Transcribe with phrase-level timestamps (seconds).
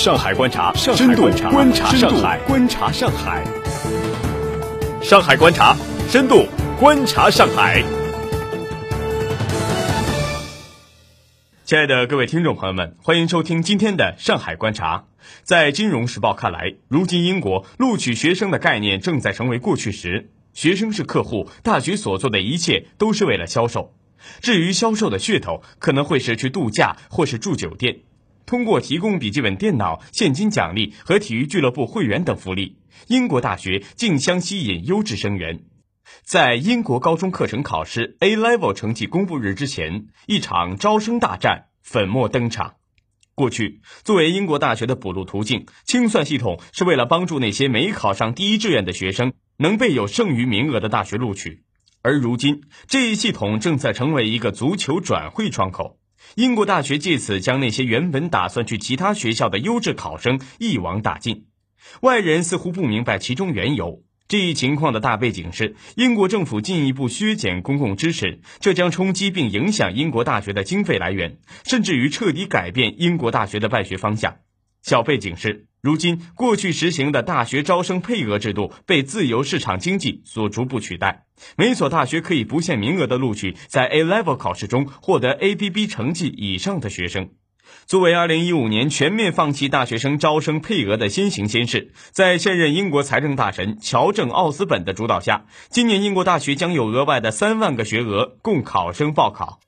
[0.00, 3.44] 上海观察，深度观察上海，观察上海。
[5.02, 5.76] 上海观察，
[6.08, 6.46] 深度
[6.78, 7.84] 观察上海。
[11.66, 15.04] 亲爱的各位听众朋友们，欢迎收听今天的上海观察。
[15.42, 23.94] 在《金融时报》看来，如今英国录取学生的概念正在成为过去时，学生是客户，大学所做的一切都是为了销售。
[24.40, 27.98] 至于销售的噱头，可能会是去度假或是住酒店。
[28.50, 35.60] 通过提供笔记本电脑、现金奖励和体育俱乐部会员等福利，英国大学竞相吸引优质生源。
[36.24, 42.74] 在英国高中课程考试 A Level 成绩公布日之前，一场招生大战粉墨登场。
[43.36, 51.62] 过去，作为英国大学的补录途径，清算系统是为了帮助那些没考上第一志愿的学生能被有剩余名额的大学录取。
[52.02, 55.99] 而如今，这一系统正在成为一个足球转会窗口。
[56.34, 61.46] 英国大学借此将那些原本打算去其他学校的优质考生一网打尽，
[62.02, 64.02] 外人似乎不明白其中缘由。
[64.28, 74.36] 这一情况的大背景是英国政府进一步削减公共支持，这将冲击并影响英国大学的经费来源，甚至于彻底改变英国大学的办学方向。
[74.82, 81.24] 小背景是，如今过去实行的大学招生配额制度被自由市场经济所逐步取代。
[81.56, 87.30] 每所大学可以不限名额的录取在 A Level 考试中获得 APB 成绩以上的学生。
[87.86, 99.60] 作为2015年全面放弃大学生招生配额的先行先试，在现任英国财政大臣乔正奥斯本的主导下，今年英国大学将有额外的三万个学额供考生报考。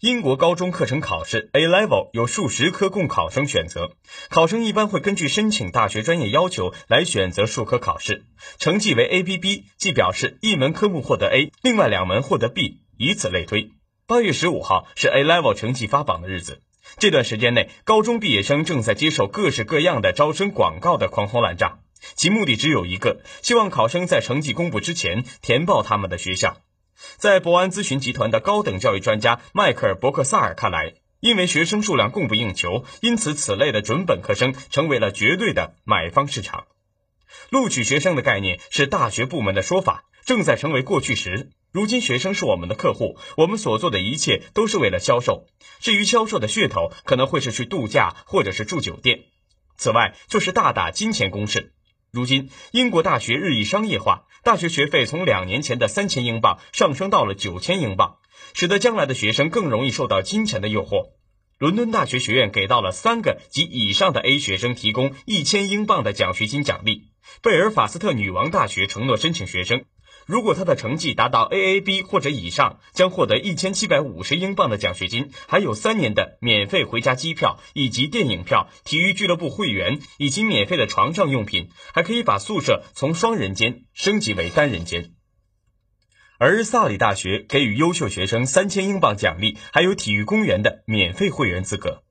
[0.00, 3.96] 英国高中课程考试 A Level 有数十科供考生选择，
[4.30, 8.24] 考生一般会根据申请大学专业要求来选择数科考试，
[8.60, 13.72] 成绩为 A B B，即表示一门科目获得 A，另外两门获得 B，以此类推。
[14.06, 16.62] 八月十五号是 A Level 成绩发榜的日子，
[16.98, 21.80] 这段时间内，高中毕业生正在接受各式各样的招生广告的狂轰滥炸，
[22.14, 26.58] 其目的只有一个，希望考生在成绩公布之前填报他们的学校。
[27.16, 36.66] 在博安咨询集团的高等教育专家迈克尔·伯克萨尔看来，因为学生数量供不应求，因此此类的准本科生成为了绝对的买方市场。
[37.50, 41.50] 录取学生的概念是大学部门的说法，正在成为过去时。
[41.70, 45.46] 如今，学生是我们的客户，我们所做的一切都是为了销售。
[45.80, 49.24] 至于销售的噱头，可能会是去度假或者是住酒店。
[49.76, 51.74] 此外，就是大打金钱攻势。
[52.10, 58.16] 如今，英国大学日益商业化，大学学费从两年前的三千英镑上升到了九千英镑，
[58.54, 61.10] 使得将来的学生更容易受到金钱的诱惑。
[61.58, 67.08] 伦敦大学学院给到了三个及以上的 A 学生提供一千英镑的奖学金奖励。
[67.42, 69.84] 贝尔法斯特女王大学承诺申请学生。
[70.28, 85.12] 如果他的成绩达到 AAB 或者以上，将获得一千七百五十英镑的奖学金，还有三年的免费回家机票，以及电影票、体育俱乐部会员以及免费的床上用品，还可以把宿舍从双人间升级为单人间。
[86.36, 92.02] 而萨里大学给予优秀学生三千英镑奖励，还有体育公园的免费会员资格。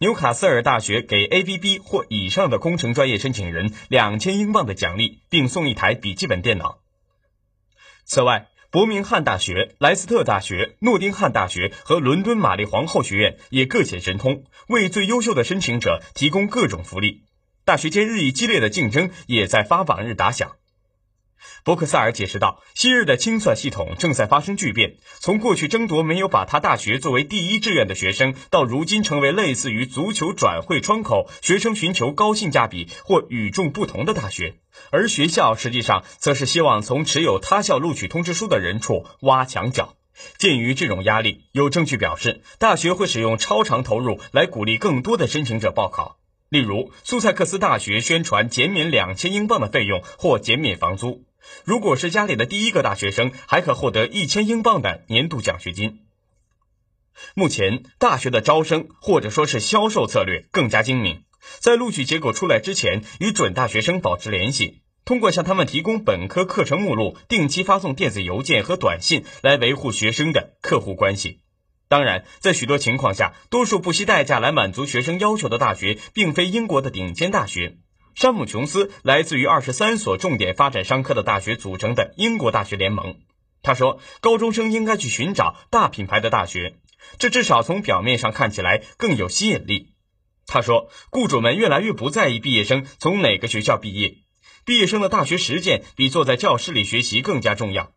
[0.00, 6.79] 纽卡斯尔大学给 ABB 或以上的工程专业申请人两千英镑的奖励，并送一台笔记本电脑。
[8.12, 17.22] 此外，伯明翰大学、莱斯特大学、诺丁汉大学和伦敦玛丽皇后学院也各显神通，为最优秀的申请者提供各种福利。
[17.64, 20.56] 大学间日益激烈的竞争也在发榜日打响。
[21.64, 34.54] 伯克萨尔解释道：“昔日的清算系统正在发生巨变，从过去争夺没有把他大学作为第一志愿的学生，到如今成为类似于足球转会窗口，学生寻求高性价比或与众不同的大学，
[34.90, 39.96] 而学校实际上则是希望从持有他校录取通知书的人处挖墙脚。
[40.36, 46.18] 鉴于这种压力，有证据表示，大学会使用超长投入来鼓励更多的申请者报考。
[46.50, 51.24] 例如，苏塞克斯大学宣传减免两千英镑的费用或减免房租。”
[51.64, 56.00] 如果是家里的第一个大学生，还可获得一千英镑的年度奖学金。
[57.34, 61.24] 目前，大学的招生或者说是销售策略更加精明，
[61.58, 71.40] 在录取结果出来之前，与准大学生保持联系，通过向他们提供本科课程目录、定期发送电子邮件和短信来维护学生的客户关系。
[71.88, 77.78] 当然，在许多情况下，多数不惜代价来满足学生要求的大学，并非英国的顶尖大学。
[78.14, 83.16] 山姆·琼斯来自于二十三所重点发展商科的大学组成的英国大学联盟。
[83.62, 86.76] 他说，高中生应该去寻找大品牌的大学，
[87.18, 89.92] 这至少从表面上看起来更有吸引力。
[90.46, 94.16] 他说，雇主们越来越不在意毕业生从哪个学校毕业，
[94.64, 97.92] 毕业生的大学实践比坐在教室里学习更加重要。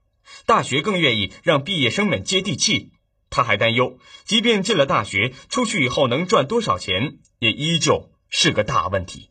[0.45, 2.92] 大学更愿意让毕业生们接地气。
[3.30, 8.12] 他还担忧，即便进了大学，出去以后能赚多少钱，也依旧。
[8.36, 9.30] 是个大问题。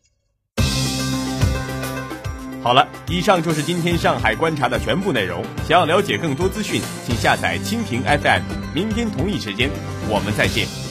[2.63, 5.43] 好了，以上就是今天上海观察的全部内容。
[5.67, 8.41] 想要了解更多资讯，请下载蜻蜓 FM。
[8.73, 9.69] 明天同一时间，
[10.09, 10.82] 我们再见。